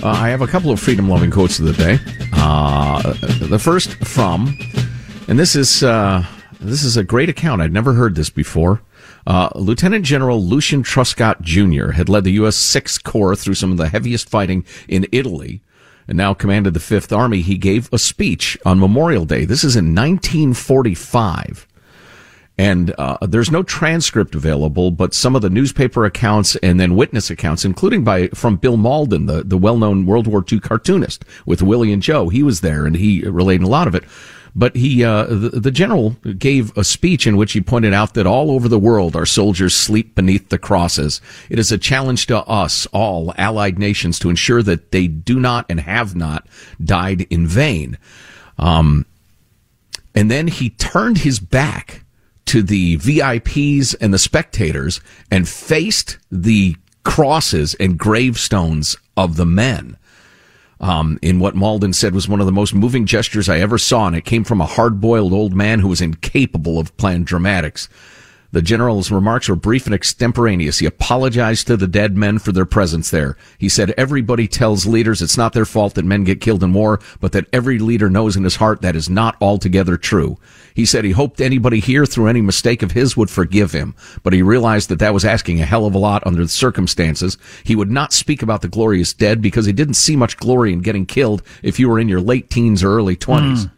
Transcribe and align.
Uh, 0.00 0.06
I 0.06 0.28
have 0.28 0.40
a 0.40 0.46
couple 0.46 0.70
of 0.70 0.78
freedom 0.78 1.08
loving 1.08 1.32
quotes 1.32 1.58
of 1.58 1.64
the 1.64 1.72
day. 1.72 1.98
Uh, 2.32 3.12
the 3.48 3.58
first 3.58 3.96
from, 4.04 4.56
and 5.26 5.36
this 5.36 5.56
is 5.56 5.82
uh, 5.82 6.24
this 6.60 6.84
is 6.84 6.96
a 6.96 7.02
great 7.02 7.28
account. 7.28 7.60
I'd 7.60 7.72
never 7.72 7.94
heard 7.94 8.14
this 8.14 8.30
before. 8.30 8.82
Uh, 9.26 9.48
Lieutenant 9.56 10.04
General 10.04 10.40
Lucian 10.40 10.84
Truscott 10.84 11.40
Jr. 11.40 11.90
had 11.90 12.08
led 12.08 12.22
the 12.22 12.32
U.S. 12.34 12.54
Sixth 12.54 13.02
Corps 13.02 13.34
through 13.34 13.54
some 13.54 13.72
of 13.72 13.78
the 13.78 13.88
heaviest 13.88 14.28
fighting 14.28 14.64
in 14.86 15.08
Italy, 15.10 15.60
and 16.06 16.16
now 16.16 16.34
commanded 16.34 16.72
the 16.72 16.80
Fifth 16.80 17.12
Army. 17.12 17.40
He 17.40 17.58
gave 17.58 17.92
a 17.92 17.98
speech 17.98 18.56
on 18.64 18.78
Memorial 18.78 19.24
Day. 19.24 19.44
This 19.44 19.64
is 19.64 19.74
in 19.74 19.86
1945 19.86 21.66
and 22.60 22.94
uh, 22.98 23.16
there's 23.22 23.50
no 23.50 23.62
transcript 23.62 24.34
available, 24.34 24.90
but 24.90 25.14
some 25.14 25.34
of 25.34 25.40
the 25.40 25.48
newspaper 25.48 26.04
accounts 26.04 26.56
and 26.56 26.78
then 26.78 26.94
witness 26.94 27.30
accounts, 27.30 27.64
including 27.64 28.04
by 28.04 28.28
from 28.28 28.56
Bill 28.56 28.76
Mauldin, 28.76 29.26
the, 29.26 29.42
the 29.42 29.56
well-known 29.56 30.04
World 30.04 30.26
War 30.26 30.44
II 30.46 30.60
cartoonist 30.60 31.24
with 31.46 31.62
Willie 31.62 31.90
and 31.90 32.02
Joe. 32.02 32.28
He 32.28 32.42
was 32.42 32.60
there 32.60 32.84
and 32.84 32.96
he 32.96 33.22
relayed 33.22 33.62
a 33.62 33.66
lot 33.66 33.88
of 33.88 33.94
it. 33.94 34.04
But 34.54 34.76
he, 34.76 35.02
uh, 35.02 35.24
the, 35.24 35.48
the 35.58 35.70
general 35.70 36.10
gave 36.36 36.76
a 36.76 36.84
speech 36.84 37.26
in 37.26 37.38
which 37.38 37.52
he 37.52 37.62
pointed 37.62 37.94
out 37.94 38.12
that 38.12 38.26
all 38.26 38.50
over 38.50 38.68
the 38.68 38.78
world 38.78 39.16
our 39.16 39.24
soldiers 39.24 39.74
sleep 39.74 40.14
beneath 40.14 40.50
the 40.50 40.58
crosses. 40.58 41.22
It 41.48 41.58
is 41.58 41.72
a 41.72 41.78
challenge 41.78 42.26
to 42.26 42.40
us, 42.40 42.84
all 42.92 43.32
allied 43.38 43.78
nations, 43.78 44.18
to 44.18 44.28
ensure 44.28 44.62
that 44.64 44.92
they 44.92 45.06
do 45.06 45.40
not 45.40 45.64
and 45.70 45.80
have 45.80 46.14
not 46.14 46.46
died 46.84 47.22
in 47.30 47.46
vain. 47.46 47.96
Um, 48.58 49.06
and 50.14 50.30
then 50.30 50.46
he 50.46 50.68
turned 50.68 51.16
his 51.18 51.40
back 51.40 52.04
to 52.46 52.62
the 52.62 52.96
VIPs 52.98 53.94
and 54.00 54.12
the 54.12 54.18
spectators 54.18 55.00
and 55.30 55.48
faced 55.48 56.18
the 56.30 56.76
crosses 57.04 57.74
and 57.74 57.98
gravestones 57.98 58.96
of 59.16 59.36
the 59.36 59.46
men. 59.46 59.96
Um, 60.80 61.18
in 61.20 61.40
what 61.40 61.54
Mauldin 61.54 61.94
said 61.94 62.14
was 62.14 62.28
one 62.28 62.40
of 62.40 62.46
the 62.46 62.52
most 62.52 62.74
moving 62.74 63.04
gestures 63.04 63.50
I 63.50 63.58
ever 63.58 63.76
saw, 63.76 64.06
and 64.06 64.16
it 64.16 64.24
came 64.24 64.44
from 64.44 64.62
a 64.62 64.66
hard-boiled 64.66 65.32
old 65.32 65.54
man 65.54 65.80
who 65.80 65.88
was 65.88 66.00
incapable 66.00 66.78
of 66.78 66.96
planned 66.96 67.26
dramatics. 67.26 67.88
The 68.52 68.62
general's 68.62 69.12
remarks 69.12 69.48
were 69.48 69.54
brief 69.54 69.86
and 69.86 69.94
extemporaneous. 69.94 70.80
He 70.80 70.86
apologized 70.86 71.68
to 71.68 71.76
the 71.76 71.86
dead 71.86 72.16
men 72.16 72.38
for 72.40 72.50
their 72.50 72.64
presence 72.64 73.10
there. 73.10 73.36
He 73.58 73.68
said 73.68 73.94
everybody 73.96 74.48
tells 74.48 74.86
leaders 74.86 75.22
it's 75.22 75.38
not 75.38 75.52
their 75.52 75.64
fault 75.64 75.94
that 75.94 76.04
men 76.04 76.24
get 76.24 76.40
killed 76.40 76.64
in 76.64 76.72
war, 76.72 77.00
but 77.20 77.30
that 77.32 77.46
every 77.52 77.78
leader 77.78 78.10
knows 78.10 78.36
in 78.36 78.42
his 78.42 78.56
heart 78.56 78.82
that 78.82 78.96
is 78.96 79.08
not 79.08 79.36
altogether 79.40 79.96
true. 79.96 80.36
He 80.74 80.84
said 80.84 81.04
he 81.04 81.12
hoped 81.12 81.40
anybody 81.40 81.78
here 81.78 82.06
through 82.06 82.26
any 82.26 82.40
mistake 82.40 82.82
of 82.82 82.92
his 82.92 83.16
would 83.16 83.30
forgive 83.30 83.72
him, 83.72 83.94
but 84.22 84.32
he 84.32 84.42
realized 84.42 84.88
that 84.88 84.98
that 84.98 85.14
was 85.14 85.24
asking 85.24 85.60
a 85.60 85.66
hell 85.66 85.86
of 85.86 85.94
a 85.94 85.98
lot 85.98 86.26
under 86.26 86.42
the 86.42 86.48
circumstances. 86.48 87.38
He 87.62 87.76
would 87.76 87.90
not 87.90 88.12
speak 88.12 88.42
about 88.42 88.62
the 88.62 88.68
glorious 88.68 89.12
dead 89.12 89.40
because 89.40 89.66
he 89.66 89.72
didn't 89.72 89.94
see 89.94 90.16
much 90.16 90.36
glory 90.38 90.72
in 90.72 90.80
getting 90.80 91.06
killed 91.06 91.42
if 91.62 91.78
you 91.78 91.88
were 91.88 92.00
in 92.00 92.08
your 92.08 92.20
late 92.20 92.50
teens 92.50 92.82
or 92.82 92.96
early 92.96 93.14
twenties. 93.16 93.66
Mm. 93.66 93.70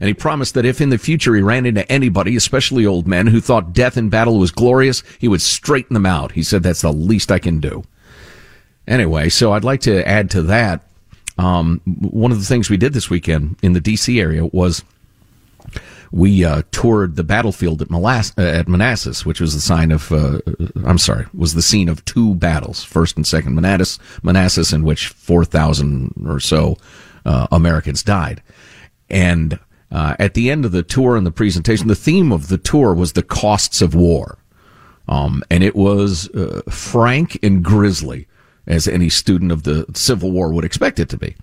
And 0.00 0.08
he 0.08 0.14
promised 0.14 0.54
that 0.54 0.64
if 0.64 0.80
in 0.80 0.90
the 0.90 0.98
future 0.98 1.34
he 1.34 1.42
ran 1.42 1.66
into 1.66 1.90
anybody, 1.90 2.36
especially 2.36 2.86
old 2.86 3.08
men, 3.08 3.26
who 3.26 3.40
thought 3.40 3.72
death 3.72 3.96
in 3.96 4.08
battle 4.08 4.38
was 4.38 4.52
glorious, 4.52 5.02
he 5.18 5.28
would 5.28 5.42
straighten 5.42 5.94
them 5.94 6.06
out. 6.06 6.32
He 6.32 6.42
said, 6.42 6.62
that's 6.62 6.82
the 6.82 6.92
least 6.92 7.32
I 7.32 7.38
can 7.38 7.58
do. 7.58 7.84
Anyway, 8.86 9.28
so 9.28 9.52
I'd 9.52 9.64
like 9.64 9.80
to 9.82 10.06
add 10.06 10.30
to 10.30 10.42
that. 10.42 10.82
Um, 11.36 11.80
one 11.84 12.32
of 12.32 12.38
the 12.38 12.44
things 12.44 12.70
we 12.70 12.76
did 12.76 12.92
this 12.92 13.10
weekend 13.10 13.56
in 13.62 13.72
the 13.72 13.80
DC 13.80 14.20
area 14.20 14.46
was 14.46 14.82
we 16.10 16.44
uh, 16.44 16.62
toured 16.70 17.16
the 17.16 17.24
battlefield 17.24 17.82
at, 17.82 17.88
Molas- 17.88 18.32
uh, 18.38 18.58
at 18.58 18.68
Manassas, 18.68 19.26
which 19.26 19.40
was 19.40 19.54
the 19.54 19.60
sign 19.60 19.92
of, 19.92 20.10
uh, 20.10 20.40
I'm 20.84 20.98
sorry, 20.98 21.26
was 21.34 21.54
the 21.54 21.62
scene 21.62 21.88
of 21.88 22.04
two 22.04 22.34
battles, 22.34 22.82
first 22.82 23.16
and 23.16 23.26
second 23.26 23.54
Manassas, 23.54 23.98
Manassas 24.22 24.72
in 24.72 24.84
which 24.84 25.08
4,000 25.08 26.26
or 26.26 26.40
so 26.40 26.78
uh, 27.24 27.46
Americans 27.52 28.02
died. 28.02 28.42
And 29.10 29.58
uh, 29.90 30.16
at 30.18 30.34
the 30.34 30.50
end 30.50 30.64
of 30.64 30.72
the 30.72 30.82
tour 30.82 31.16
and 31.16 31.26
the 31.26 31.30
presentation, 31.30 31.88
the 31.88 31.94
theme 31.94 32.32
of 32.32 32.48
the 32.48 32.58
tour 32.58 32.94
was 32.94 33.12
the 33.12 33.22
costs 33.22 33.80
of 33.80 33.94
war. 33.94 34.38
Um, 35.08 35.42
and 35.50 35.64
it 35.64 35.74
was 35.74 36.28
uh, 36.30 36.62
frank 36.68 37.38
and 37.42 37.64
grisly, 37.64 38.26
as 38.66 38.86
any 38.86 39.08
student 39.08 39.50
of 39.50 39.62
the 39.62 39.86
Civil 39.94 40.30
War 40.30 40.52
would 40.52 40.64
expect 40.64 40.98
it 40.98 41.08
to 41.08 41.16
be. 41.16 41.34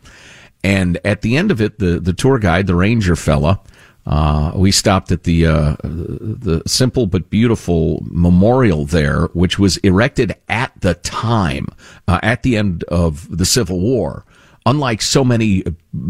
And 0.64 1.00
at 1.04 1.22
the 1.22 1.36
end 1.36 1.52
of 1.52 1.60
it, 1.60 1.80
the, 1.80 2.00
the 2.00 2.14
tour 2.14 2.38
guide, 2.38 2.68
the 2.68 2.76
ranger 2.76 3.16
fella, 3.16 3.62
uh, 4.06 4.52
we 4.54 4.72
stopped 4.72 5.12
at 5.12 5.24
the 5.24 5.48
uh, 5.48 5.76
the 5.84 6.62
simple 6.68 7.08
but 7.08 7.30
beautiful 7.32 8.04
memorial 8.06 8.86
there, 8.86 9.26
which 9.34 9.58
was 9.58 9.78
erected 9.78 10.36
at 10.48 10.72
the 10.82 10.94
time, 10.96 11.68
uh, 12.08 12.20
at 12.22 12.44
the 12.44 12.56
end 12.56 12.84
of 12.84 13.36
the 13.36 13.46
Civil 13.46 13.80
War, 13.80 14.24
unlike 14.66 15.02
so 15.02 15.24
many 15.24 15.64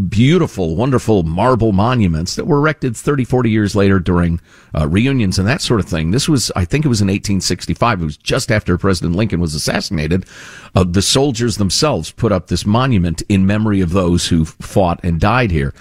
beautiful, 0.07 0.75
wonderful 0.75 1.23
marble 1.23 1.73
monuments 1.73 2.35
that 2.35 2.45
were 2.45 2.57
erected 2.57 2.95
30, 2.95 3.25
40 3.25 3.49
years 3.49 3.75
later 3.75 3.99
during 3.99 4.39
uh, 4.73 4.87
reunions 4.87 5.37
and 5.37 5.47
that 5.47 5.61
sort 5.61 5.81
of 5.81 5.87
thing. 5.87 6.11
This 6.11 6.29
was, 6.29 6.51
I 6.55 6.63
think 6.63 6.85
it 6.85 6.89
was 6.89 7.01
in 7.01 7.07
1865. 7.07 8.01
It 8.01 8.05
was 8.05 8.17
just 8.17 8.51
after 8.51 8.77
President 8.77 9.15
Lincoln 9.15 9.41
was 9.41 9.55
assassinated. 9.55 10.25
Uh, 10.73 10.85
the 10.85 11.01
soldiers 11.01 11.57
themselves 11.57 12.11
put 12.11 12.31
up 12.31 12.47
this 12.47 12.65
monument 12.65 13.21
in 13.27 13.45
memory 13.45 13.81
of 13.81 13.91
those 13.91 14.27
who 14.27 14.45
fought 14.45 15.01
and 15.03 15.19
died 15.19 15.51
here. 15.51 15.73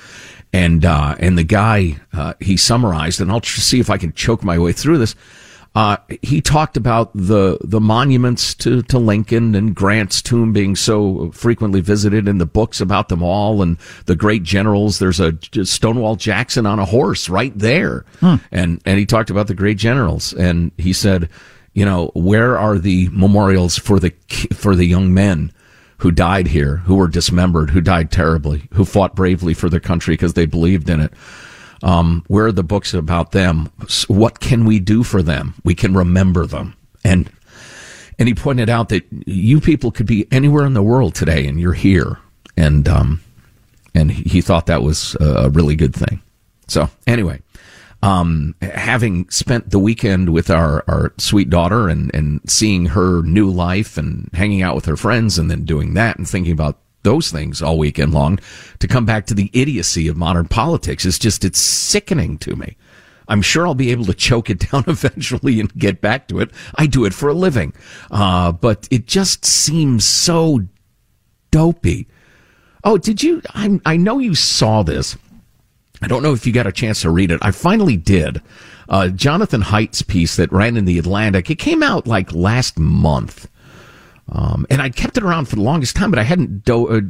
And, 0.52 0.84
uh, 0.84 1.14
and 1.18 1.38
the 1.38 1.44
guy, 1.44 2.00
uh, 2.12 2.34
he 2.40 2.56
summarized, 2.56 3.20
and 3.20 3.30
I'll 3.30 3.42
see 3.42 3.80
if 3.80 3.90
I 3.90 3.98
can 3.98 4.12
choke 4.12 4.42
my 4.42 4.58
way 4.58 4.72
through 4.72 4.98
this. 4.98 5.14
Uh, 5.74 5.96
he 6.22 6.40
talked 6.40 6.76
about 6.76 7.10
the 7.14 7.58
the 7.64 7.80
monuments 7.80 8.54
to, 8.54 8.80
to 8.82 8.96
Lincoln 8.96 9.56
and 9.56 9.74
Grant's 9.74 10.22
tomb 10.22 10.52
being 10.52 10.76
so 10.76 11.32
frequently 11.32 11.80
visited 11.80 12.28
in 12.28 12.38
the 12.38 12.46
books 12.46 12.80
about 12.80 13.08
them 13.08 13.24
all 13.24 13.60
and 13.60 13.76
the 14.06 14.14
great 14.14 14.44
generals. 14.44 15.00
There's 15.00 15.18
a 15.18 15.36
Stonewall 15.64 16.14
Jackson 16.14 16.64
on 16.64 16.78
a 16.78 16.84
horse 16.84 17.28
right 17.28 17.56
there, 17.58 18.04
hmm. 18.20 18.36
and 18.52 18.80
and 18.84 19.00
he 19.00 19.06
talked 19.06 19.30
about 19.30 19.48
the 19.48 19.54
great 19.54 19.76
generals 19.76 20.32
and 20.32 20.70
he 20.78 20.92
said, 20.92 21.28
you 21.72 21.84
know, 21.84 22.12
where 22.14 22.56
are 22.56 22.78
the 22.78 23.08
memorials 23.10 23.76
for 23.76 23.98
the 23.98 24.10
for 24.52 24.76
the 24.76 24.86
young 24.86 25.12
men? 25.12 25.52
Who 25.98 26.10
died 26.10 26.48
here, 26.48 26.78
who 26.78 26.96
were 26.96 27.08
dismembered, 27.08 27.70
who 27.70 27.80
died 27.80 28.10
terribly, 28.10 28.68
who 28.74 28.84
fought 28.84 29.14
bravely 29.14 29.54
for 29.54 29.70
their 29.70 29.80
country 29.80 30.14
because 30.14 30.34
they 30.34 30.44
believed 30.44 30.90
in 30.90 31.00
it. 31.00 31.14
Um, 31.84 32.24
where 32.28 32.46
are 32.46 32.52
the 32.52 32.64
books 32.64 32.94
about 32.94 33.32
them? 33.32 33.70
What 34.08 34.40
can 34.40 34.64
we 34.64 34.80
do 34.80 35.04
for 35.04 35.22
them? 35.22 35.54
We 35.64 35.74
can 35.74 35.94
remember 35.94 36.46
them. 36.46 36.74
And 37.04 37.30
and 38.18 38.28
he 38.28 38.34
pointed 38.34 38.70
out 38.70 38.88
that 38.88 39.04
you 39.26 39.60
people 39.60 39.90
could 39.90 40.06
be 40.06 40.26
anywhere 40.32 40.64
in 40.64 40.74
the 40.74 40.82
world 40.82 41.14
today, 41.14 41.46
and 41.46 41.60
you're 41.60 41.74
here, 41.74 42.18
and 42.56 42.88
um, 42.88 43.20
and 43.94 44.10
he 44.10 44.40
thought 44.40 44.66
that 44.66 44.82
was 44.82 45.16
a 45.20 45.50
really 45.50 45.76
good 45.76 45.94
thing. 45.94 46.22
So 46.66 46.88
anyway, 47.06 47.42
um, 48.04 48.54
having 48.60 49.28
spent 49.30 49.70
the 49.70 49.78
weekend 49.78 50.28
with 50.28 50.50
our, 50.50 50.84
our 50.86 51.14
sweet 51.16 51.48
daughter 51.48 51.88
and, 51.88 52.14
and 52.14 52.40
seeing 52.46 52.86
her 52.86 53.22
new 53.22 53.48
life 53.50 53.96
and 53.96 54.28
hanging 54.34 54.60
out 54.60 54.74
with 54.74 54.84
her 54.84 54.96
friends 54.96 55.38
and 55.38 55.50
then 55.50 55.64
doing 55.64 55.94
that 55.94 56.18
and 56.18 56.28
thinking 56.28 56.52
about 56.52 56.78
those 57.04 57.30
things 57.30 57.62
all 57.62 57.78
weekend 57.78 58.12
long 58.12 58.40
to 58.80 58.88
come 58.88 59.06
back 59.06 59.26
to 59.26 59.34
the 59.34 59.50
idiocy 59.52 60.08
of 60.08 60.16
modern 60.16 60.48
politics 60.48 61.04
is 61.04 61.18
just, 61.18 61.44
it's 61.44 61.60
sickening 61.60 62.36
to 62.38 62.56
me. 62.56 62.76
I'm 63.28 63.42
sure 63.42 63.66
I'll 63.66 63.74
be 63.74 63.90
able 63.90 64.04
to 64.06 64.14
choke 64.14 64.50
it 64.50 64.58
down 64.70 64.84
eventually 64.86 65.60
and 65.60 65.72
get 65.74 66.00
back 66.00 66.28
to 66.28 66.40
it. 66.40 66.50
I 66.74 66.86
do 66.86 67.04
it 67.04 67.14
for 67.14 67.28
a 67.28 67.34
living. 67.34 67.72
Uh, 68.10 68.52
but 68.52 68.88
it 68.90 69.06
just 69.06 69.44
seems 69.44 70.04
so 70.04 70.60
dopey. 71.50 72.06
Oh, 72.82 72.98
did 72.98 73.22
you? 73.22 73.40
I, 73.54 73.80
I 73.86 73.96
know 73.96 74.18
you 74.18 74.34
saw 74.34 74.82
this. 74.82 75.16
I 76.02 76.06
don't 76.06 76.22
know 76.22 76.34
if 76.34 76.46
you 76.46 76.52
got 76.52 76.66
a 76.66 76.72
chance 76.72 77.00
to 77.02 77.10
read 77.10 77.30
it. 77.30 77.38
I 77.40 77.50
finally 77.50 77.96
did. 77.96 78.42
Uh, 78.88 79.08
Jonathan 79.08 79.62
Haidt's 79.62 80.02
piece 80.02 80.36
that 80.36 80.52
ran 80.52 80.76
in 80.76 80.84
the 80.84 80.98
Atlantic. 80.98 81.48
It 81.48 81.58
came 81.58 81.82
out 81.82 82.06
like 82.06 82.34
last 82.34 82.78
month. 82.78 83.48
Um, 84.30 84.66
and 84.70 84.80
I 84.80 84.88
kept 84.88 85.18
it 85.18 85.22
around 85.22 85.46
for 85.46 85.56
the 85.56 85.62
longest 85.62 85.96
time, 85.96 86.10
but 86.10 86.18
I 86.18 86.22
hadn't 86.22 86.64
do- 86.64 86.88
uh, 86.88 87.00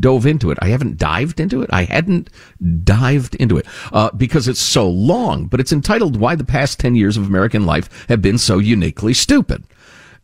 dove 0.00 0.26
into 0.26 0.50
it. 0.50 0.58
I 0.62 0.68
haven't 0.68 0.96
dived 0.96 1.38
into 1.38 1.60
it. 1.60 1.68
I 1.72 1.84
hadn't 1.84 2.30
dived 2.82 3.34
into 3.34 3.58
it 3.58 3.66
uh, 3.92 4.10
because 4.12 4.48
it's 4.48 4.60
so 4.60 4.88
long. 4.88 5.46
But 5.46 5.60
it's 5.60 5.72
entitled 5.72 6.16
"Why 6.16 6.34
the 6.34 6.44
Past 6.44 6.80
Ten 6.80 6.96
Years 6.96 7.16
of 7.16 7.26
American 7.26 7.66
Life 7.66 8.06
Have 8.08 8.22
Been 8.22 8.38
So 8.38 8.58
Uniquely 8.58 9.14
Stupid." 9.14 9.64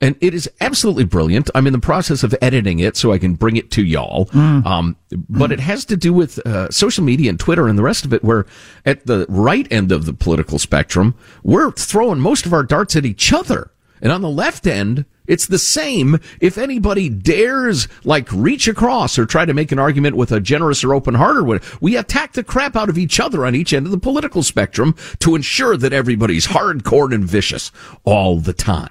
and 0.01 0.17
it 0.21 0.35
is 0.35 0.49
absolutely 0.61 1.05
brilliant. 1.05 1.51
I'm 1.55 1.67
in 1.67 1.73
the 1.73 1.79
process 1.79 2.23
of 2.23 2.35
editing 2.41 2.79
it 2.79 2.97
so 2.97 3.13
I 3.13 3.19
can 3.19 3.35
bring 3.35 3.57
it 3.57 3.71
to 3.73 3.85
y'all. 3.85 4.27
Mm. 4.27 4.65
Um, 4.65 4.97
but 5.29 5.51
mm. 5.51 5.55
it 5.55 5.61
has 5.61 5.85
to 5.87 5.97
do 5.97 6.13
with 6.13 6.45
uh, 6.47 6.71
social 6.71 7.03
media 7.03 7.31
and 7.31 7.41
Twitter 7.41 7.67
and 7.67 7.79
the 7.79 7.83
rest 7.83 8.05
of 8.05 8.13
it, 8.13 8.23
where 8.23 8.47
at 8.85 9.07
the 9.07 9.27
right 9.29 9.67
end 9.73 9.91
of 9.91 10.07
the 10.07 10.13
political 10.13 10.59
spectrum, 10.59 11.15
we're 11.43 11.73
throwing 11.73 12.21
most 12.21 12.47
of 12.47 12.53
our 12.53 12.63
darts 12.63 12.95
at 12.95 13.05
each 13.05 13.33
other. 13.33 13.71
And 14.01 14.13
on 14.13 14.23
the 14.23 14.31
left 14.31 14.67
end, 14.67 15.05
it's 15.29 15.47
the 15.47 15.59
same. 15.59 16.19
If 16.41 16.59
anybody 16.59 17.09
dares 17.09 17.87
like 18.03 18.33
reach 18.33 18.67
across 18.67 19.19
or 19.19 19.27
try 19.27 19.45
to 19.45 19.55
make 19.55 19.71
an 19.71 19.79
argument 19.79 20.17
with 20.17 20.33
a 20.33 20.41
generous 20.41 20.83
or 20.83 20.95
open 20.95 21.15
heart 21.15 21.37
or 21.37 21.61
we 21.81 21.97
attack 21.97 22.33
the 22.33 22.43
crap 22.43 22.75
out 22.75 22.89
of 22.89 22.99
each 22.99 23.21
other 23.21 23.47
on 23.47 23.55
each 23.55 23.73
end 23.73 23.87
of 23.87 23.93
the 23.93 23.99
political 23.99 24.43
spectrum 24.43 24.97
to 25.21 25.37
ensure 25.37 25.77
that 25.77 25.93
everybody's 25.93 26.49
hardcore 26.49 27.15
and 27.15 27.25
vicious 27.25 27.71
all 28.05 28.39
the 28.39 28.53
time. 28.55 28.91